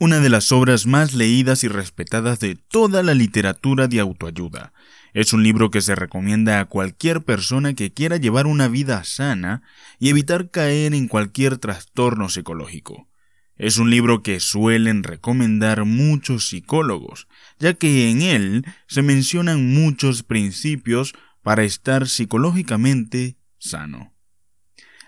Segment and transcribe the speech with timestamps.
[0.00, 4.72] una de las obras más leídas y respetadas de toda la literatura de autoayuda.
[5.12, 9.62] Es un libro que se recomienda a cualquier persona que quiera llevar una vida sana
[9.98, 13.08] y evitar caer en cualquier trastorno psicológico.
[13.56, 17.28] Es un libro que suelen recomendar muchos psicólogos,
[17.58, 21.12] ya que en él se mencionan muchos principios
[21.42, 24.14] para estar psicológicamente sano.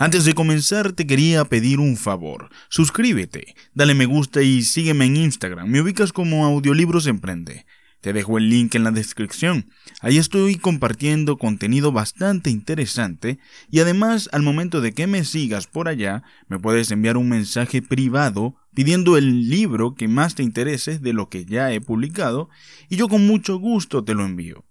[0.00, 2.50] Antes de comenzar te quería pedir un favor.
[2.68, 5.68] Suscríbete, dale me gusta y sígueme en Instagram.
[5.68, 7.66] Me ubicas como Audiolibros Emprende.
[8.00, 9.70] Te dejo el link en la descripción.
[10.00, 13.40] Ahí estoy compartiendo contenido bastante interesante
[13.72, 17.82] y además al momento de que me sigas por allá me puedes enviar un mensaje
[17.82, 22.50] privado pidiendo el libro que más te interese de lo que ya he publicado
[22.88, 24.64] y yo con mucho gusto te lo envío.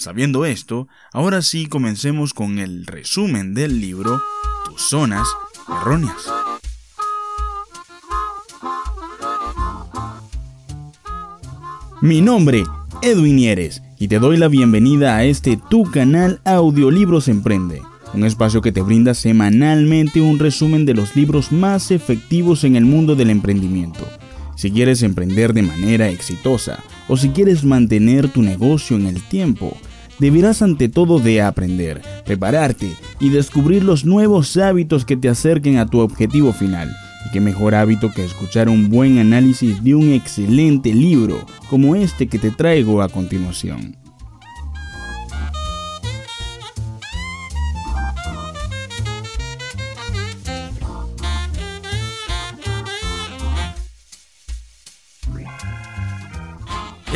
[0.00, 4.22] Sabiendo esto, ahora sí comencemos con el resumen del libro
[4.64, 5.26] Tus zonas
[5.68, 6.30] erróneas.
[12.00, 12.62] Mi nombre,
[13.02, 17.82] Edwin Nieres, y te doy la bienvenida a este tu canal Audiolibros Emprende,
[18.14, 22.84] un espacio que te brinda semanalmente un resumen de los libros más efectivos en el
[22.84, 24.06] mundo del emprendimiento.
[24.54, 29.76] Si quieres emprender de manera exitosa o si quieres mantener tu negocio en el tiempo,
[30.18, 35.86] deberás ante todo de aprender, prepararte y descubrir los nuevos hábitos que te acerquen a
[35.86, 36.94] tu objetivo final.
[37.26, 42.28] Y qué mejor hábito que escuchar un buen análisis de un excelente libro como este
[42.28, 43.96] que te traigo a continuación.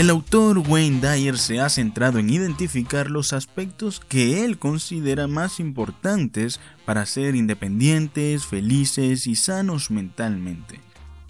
[0.03, 5.61] El autor Wayne Dyer se ha centrado en identificar los aspectos que él considera más
[5.61, 10.81] importantes para ser independientes, felices y sanos mentalmente.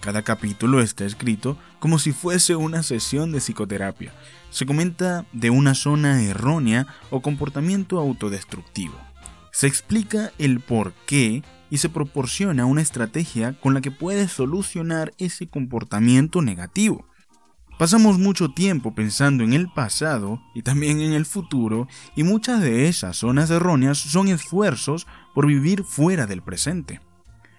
[0.00, 4.14] Cada capítulo está escrito como si fuese una sesión de psicoterapia.
[4.48, 8.98] Se comenta de una zona errónea o comportamiento autodestructivo.
[9.52, 15.12] Se explica el por qué y se proporciona una estrategia con la que puedes solucionar
[15.18, 17.04] ese comportamiento negativo.
[17.82, 22.86] Pasamos mucho tiempo pensando en el pasado y también en el futuro y muchas de
[22.86, 27.00] esas zonas erróneas son esfuerzos por vivir fuera del presente.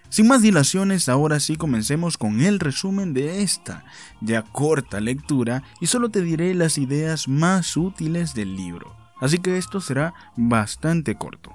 [0.08, 3.84] Sin más dilaciones, ahora sí comencemos con el resumen de esta
[4.22, 9.58] ya corta lectura y solo te diré las ideas más útiles del libro, así que
[9.58, 11.52] esto será bastante corto.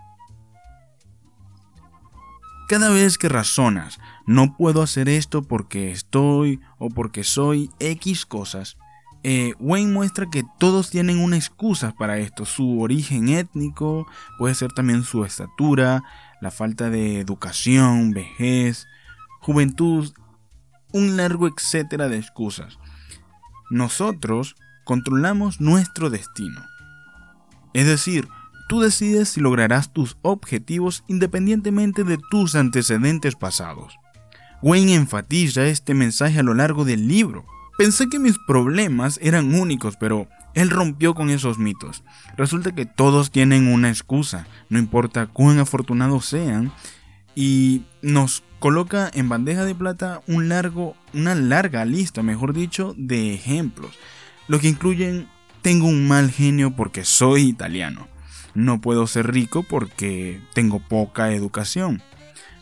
[2.69, 8.77] Cada vez que razonas, no puedo hacer esto porque estoy o porque soy X cosas,
[9.23, 14.05] eh, Wayne muestra que todos tienen una excusa para esto, su origen étnico,
[14.37, 16.03] puede ser también su estatura,
[16.41, 18.85] la falta de educación, vejez,
[19.41, 20.13] juventud,
[20.93, 22.77] un largo etcétera de excusas.
[23.71, 26.61] Nosotros controlamos nuestro destino.
[27.73, 28.27] Es decir,
[28.69, 33.95] Tú decides si lograrás tus objetivos independientemente de tus antecedentes pasados.
[34.61, 37.47] Wayne enfatiza este mensaje a lo largo del libro.
[37.79, 42.03] Pensé que mis problemas eran únicos, pero él rompió con esos mitos.
[42.37, 46.71] Resulta que todos tienen una excusa, no importa cuán afortunados sean,
[47.33, 53.97] y nos coloca en bandeja de plata una larga lista, mejor dicho, de ejemplos,
[54.47, 55.27] lo que incluyen
[55.63, 58.07] tengo un mal genio porque soy italiano.
[58.53, 62.01] No puedo ser rico porque tengo poca educación.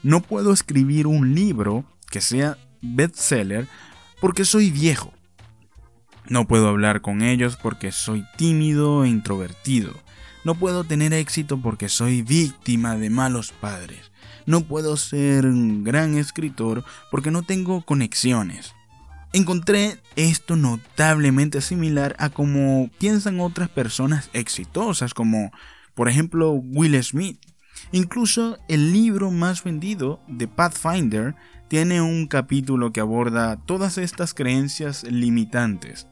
[0.04, 3.68] No puedo escribir un libro que sea bestseller
[4.20, 5.14] porque soy viejo.
[6.30, 9.94] No puedo hablar con ellos porque soy tímido e introvertido.
[10.44, 14.12] No puedo tener éxito porque soy víctima de malos padres.
[14.46, 18.74] No puedo ser un gran escritor porque no tengo conexiones.
[19.34, 25.52] Encontré esto notablemente similar a como piensan otras personas exitosas como
[25.98, 27.40] por ejemplo, Will Smith.
[27.92, 31.34] Incluso el libro más vendido de Pathfinder
[31.68, 36.08] tiene un capítulo que aborda todas estas creencias limitantes.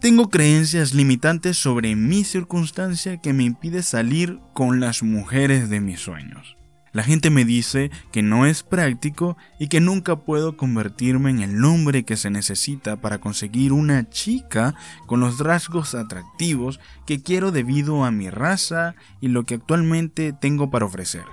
[0.00, 6.00] Tengo creencias limitantes sobre mi circunstancia que me impide salir con las mujeres de mis
[6.00, 6.56] sueños.
[6.92, 11.64] La gente me dice que no es práctico y que nunca puedo convertirme en el
[11.64, 14.74] hombre que se necesita para conseguir una chica
[15.06, 20.70] con los rasgos atractivos que quiero debido a mi raza y lo que actualmente tengo
[20.70, 21.24] para ofrecer.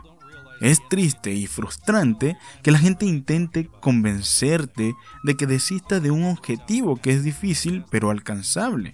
[0.62, 4.94] Es triste y frustrante que la gente intente convencerte
[5.24, 8.94] de que desista de un objetivo que es difícil pero alcanzable,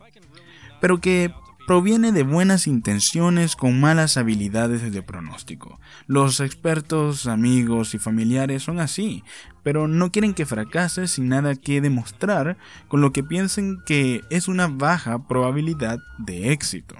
[0.81, 1.33] pero que
[1.65, 5.79] proviene de buenas intenciones con malas habilidades de pronóstico.
[6.07, 9.23] Los expertos, amigos y familiares son así,
[9.63, 12.57] pero no quieren que fracases sin nada que demostrar,
[12.87, 16.95] con lo que piensen que es una baja probabilidad de éxito.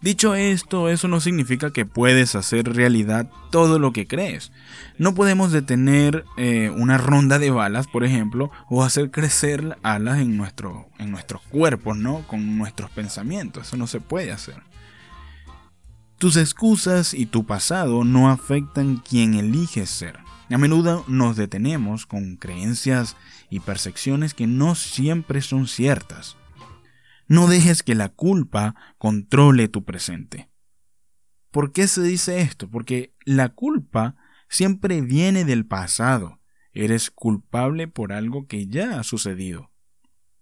[0.00, 4.52] Dicho esto, eso no significa que puedes hacer realidad todo lo que crees.
[4.98, 10.36] No podemos detener eh, una ronda de balas, por ejemplo, o hacer crecer alas en,
[10.36, 12.26] nuestro, en nuestros cuerpos, ¿no?
[12.26, 13.68] Con nuestros pensamientos.
[13.68, 14.62] Eso no se puede hacer.
[16.18, 20.18] Tus excusas y tu pasado no afectan quien eliges ser.
[20.50, 23.16] A menudo nos detenemos con creencias
[23.50, 26.36] y percepciones que no siempre son ciertas.
[27.32, 30.50] No dejes que la culpa controle tu presente.
[31.50, 32.68] ¿Por qué se dice esto?
[32.68, 34.16] Porque la culpa
[34.50, 36.42] siempre viene del pasado.
[36.72, 39.72] Eres culpable por algo que ya ha sucedido.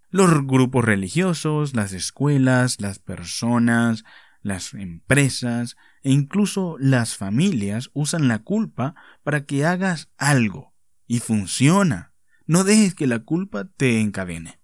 [0.09, 4.03] Los grupos religiosos, las escuelas, las personas,
[4.43, 10.75] las empresas e incluso las familias usan la culpa para que hagas algo.
[11.07, 12.15] Y funciona.
[12.47, 14.59] No dejes que la culpa te encadene.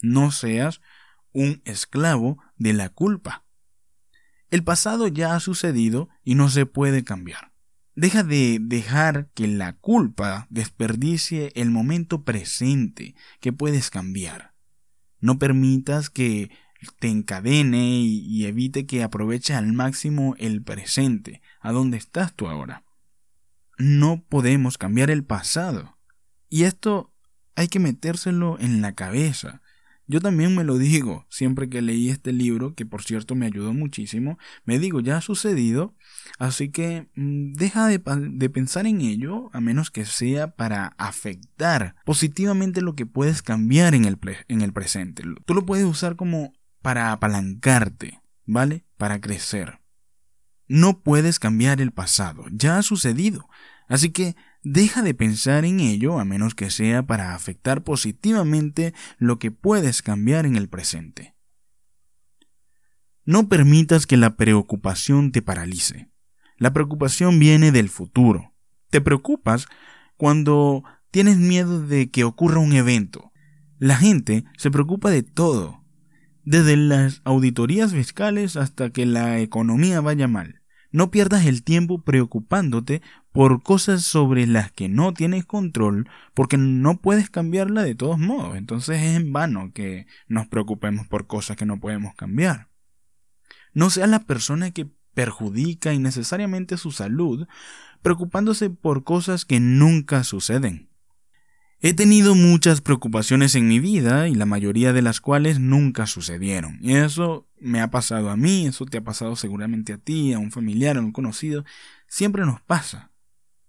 [0.00, 0.80] No seas
[1.34, 3.44] un esclavo de la culpa.
[4.48, 7.52] El pasado ya ha sucedido y no se puede cambiar.
[7.96, 14.54] Deja de dejar que la culpa desperdicie el momento presente que puedes cambiar.
[15.20, 16.50] No permitas que
[16.98, 22.84] te encadene y, evite que aproveches al máximo el presente, a donde estás tú ahora.
[23.78, 25.96] No podemos cambiar el pasado.
[26.48, 27.12] Y esto
[27.54, 29.62] hay que metérselo en la cabeza.
[30.06, 33.72] Yo también me lo digo, siempre que leí este libro, que por cierto me ayudó
[33.72, 35.94] muchísimo, me digo, ya ha sucedido,
[36.38, 37.98] así que mm, deja de,
[38.50, 44.04] pensar en ello, a menos que sea para afectar positivamente lo que puedes cambiar en
[44.04, 44.18] el,
[44.48, 45.22] en el presente.
[45.46, 46.52] Tú lo puedes usar como
[46.82, 48.84] para apalancarte, ¿vale?
[48.98, 49.80] Para crecer.
[50.68, 53.48] No puedes cambiar el pasado, ya ha sucedido,
[53.88, 59.38] así que Deja de pensar en ello a menos que sea para afectar positivamente lo
[59.38, 61.34] que puedes cambiar en el presente.
[63.26, 66.08] No permitas que la preocupación te paralice.
[66.56, 68.54] La preocupación viene del futuro.
[68.88, 69.66] Te preocupas
[70.16, 73.32] cuando tienes miedo de que ocurra un evento.
[73.78, 75.84] La gente se preocupa de todo,
[76.42, 80.63] desde las auditorías fiscales hasta que la economía vaya mal.
[80.94, 83.02] No pierdas el tiempo preocupándote
[83.32, 88.56] por cosas sobre las que no tienes control porque no puedes cambiarla de todos modos.
[88.56, 92.68] Entonces es en vano que nos preocupemos por cosas que no podemos cambiar.
[93.72, 97.48] No seas la persona que perjudica innecesariamente su salud
[98.02, 100.93] preocupándose por cosas que nunca suceden.
[101.86, 106.78] He tenido muchas preocupaciones en mi vida y la mayoría de las cuales nunca sucedieron.
[106.80, 110.38] Y eso me ha pasado a mí, eso te ha pasado seguramente a ti, a
[110.38, 111.62] un familiar, a un conocido.
[112.08, 113.10] Siempre nos pasa.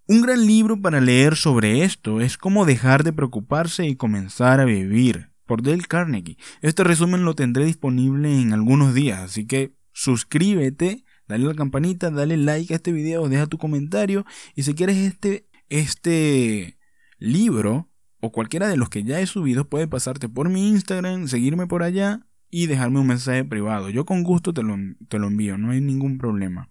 [0.07, 4.63] Un gran libro para leer sobre esto es Cómo dejar de preocuparse y comenzar a
[4.63, 6.37] vivir, por Dale Carnegie.
[6.61, 12.37] Este resumen lo tendré disponible en algunos días, así que suscríbete, dale la campanita, dale
[12.37, 14.25] like a este video, deja tu comentario
[14.55, 16.77] y si quieres este, este
[17.19, 17.89] libro,
[18.25, 21.83] o cualquiera de los que ya he subido puede pasarte por mi Instagram, seguirme por
[21.83, 23.89] allá y dejarme un mensaje privado.
[23.89, 24.75] Yo con gusto te lo,
[25.07, 26.69] te lo envío, no hay ningún problema.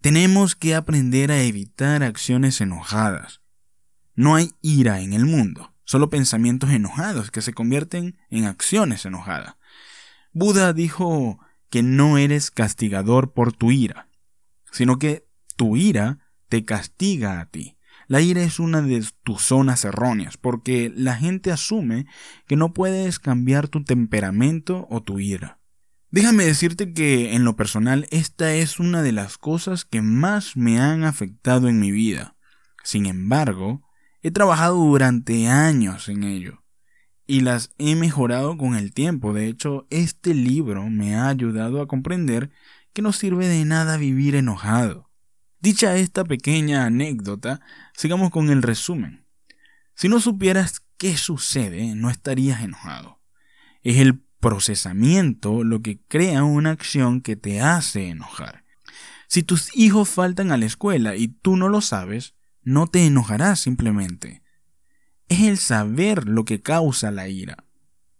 [0.00, 3.40] Tenemos que aprender a evitar acciones enojadas.
[4.14, 9.56] No hay ira en el mundo, solo pensamientos enojados que se convierten en acciones enojadas.
[10.32, 14.08] Buda dijo que no eres castigador por tu ira,
[14.70, 15.26] sino que
[15.56, 17.75] tu ira te castiga a ti.
[18.08, 22.06] La ira es una de tus zonas erróneas, porque la gente asume
[22.46, 25.58] que no puedes cambiar tu temperamento o tu ira.
[26.10, 30.78] Déjame decirte que en lo personal esta es una de las cosas que más me
[30.80, 32.36] han afectado en mi vida.
[32.84, 33.82] Sin embargo,
[34.22, 36.62] he trabajado durante años en ello
[37.26, 39.32] y las he mejorado con el tiempo.
[39.32, 42.50] De hecho, este libro me ha ayudado a comprender
[42.92, 45.05] que no sirve de nada vivir enojado.
[45.60, 47.60] Dicha esta pequeña anécdota,
[47.94, 49.24] sigamos con el resumen.
[49.94, 53.20] Si no supieras qué sucede, no estarías enojado.
[53.82, 58.64] Es el procesamiento lo que crea una acción que te hace enojar.
[59.28, 63.60] Si tus hijos faltan a la escuela y tú no lo sabes, no te enojarás
[63.60, 64.42] simplemente.
[65.28, 67.64] Es el saber lo que causa la ira.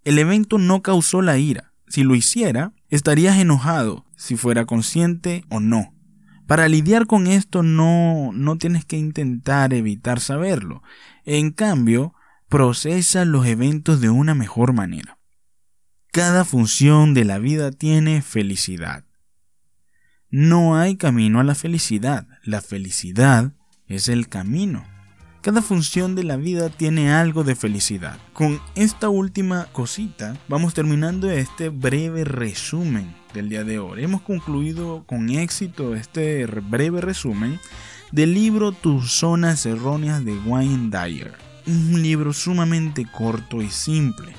[0.02, 1.73] El evento no causó la ira.
[1.88, 5.95] Si lo hiciera, estarías enojado, si fuera consciente o no.
[6.46, 10.82] Para lidiar con esto no, no tienes que intentar evitar saberlo.
[11.24, 12.14] En cambio,
[12.48, 15.18] procesa los eventos de una mejor manera.
[16.12, 19.04] Cada función de la vida tiene felicidad.
[20.30, 22.26] No hay camino a la felicidad.
[22.42, 23.52] La felicidad
[23.86, 24.95] es el camino.
[25.46, 28.18] Cada función de la vida tiene algo de felicidad.
[28.32, 34.02] Con esta última cosita vamos terminando este breve resumen del día de hoy.
[34.02, 37.60] Hemos concluido con éxito este breve resumen
[38.10, 41.32] del libro Tus zonas erróneas de Wayne Dyer.
[41.68, 44.32] Un libro sumamente corto y simple.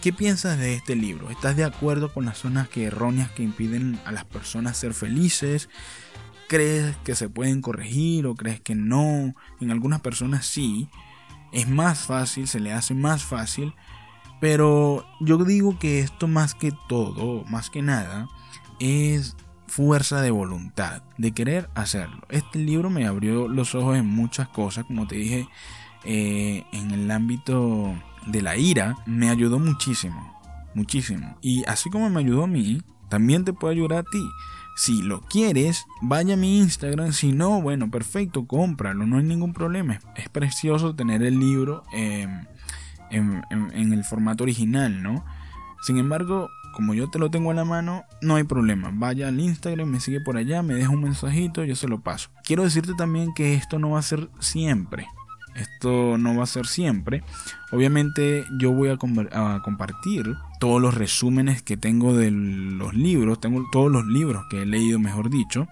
[0.00, 1.28] ¿Qué piensas de este libro?
[1.28, 5.68] ¿Estás de acuerdo con las zonas que erróneas que impiden a las personas ser felices?
[6.48, 9.34] Crees que se pueden corregir o crees que no.
[9.60, 10.88] En algunas personas sí.
[11.52, 13.74] Es más fácil, se le hace más fácil.
[14.40, 18.28] Pero yo digo que esto más que todo, más que nada,
[18.80, 19.36] es
[19.66, 22.22] fuerza de voluntad, de querer hacerlo.
[22.28, 25.48] Este libro me abrió los ojos en muchas cosas, como te dije,
[26.04, 27.94] eh, en el ámbito
[28.26, 30.38] de la ira, me ayudó muchísimo,
[30.74, 31.36] muchísimo.
[31.40, 34.30] Y así como me ayudó a mí, también te puede ayudar a ti.
[34.74, 37.12] Si lo quieres, vaya a mi Instagram.
[37.12, 40.00] Si no, bueno, perfecto, cómpralo, no hay ningún problema.
[40.16, 42.48] Es precioso tener el libro en,
[43.10, 45.24] el formato original, ¿no?
[45.82, 48.90] Sin embargo, como yo te lo tengo a la mano, no hay problema.
[48.92, 52.30] Vaya al Instagram, me sigue por allá, me deja un mensajito, yo se lo paso.
[52.42, 55.06] Quiero decirte también que esto no va a ser siempre.
[55.54, 57.22] Esto no va a ser siempre.
[57.70, 63.40] Obviamente yo voy a, compartir todos los resúmenes que tengo de los libros.
[63.40, 65.68] Tengo todos los libros que he leído, mejor dicho.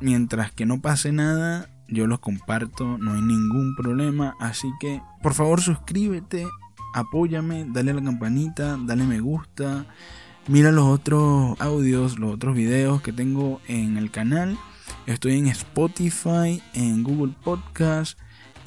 [0.00, 4.34] Mientras que no pase nada, yo los comparto, no hay ningún problema.
[4.38, 6.46] Así que por favor suscríbete,
[6.94, 9.86] apóyame, dale a la campanita, dale me gusta.
[10.46, 14.56] Mira los otros audios, los otros videos que tengo en el canal.
[15.06, 18.18] Estoy en Spotify, en Google Podcast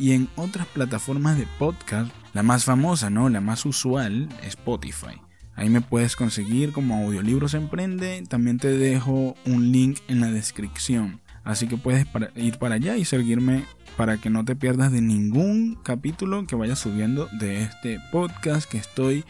[0.01, 2.12] y en otras plataformas de podcast.
[2.34, 3.29] La más famosa, ¿no?
[3.29, 5.22] La más usual, Spotify.
[5.55, 8.24] Ahí me puedes conseguir como Audiolibros Emprende.
[8.27, 11.22] También te dejo un link en la descripción.
[11.43, 13.65] Así que puedes ir para allá y seguirme
[13.96, 18.79] para que no te pierdas de ningún capítulo que vaya subiendo de este podcast que
[18.79, 19.24] estoy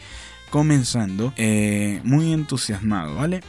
[0.48, 1.34] comenzando.
[1.36, 3.42] Eh, muy entusiasmado, ¿vale?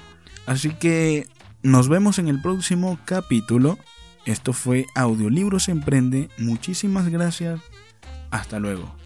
[0.46, 1.28] Así que
[1.62, 3.78] nos vemos en el próximo capítulo.
[4.26, 6.30] Esto fue Audiolibros Emprende.
[6.38, 7.60] Muchísimas gracias.
[8.32, 9.03] Hasta luego.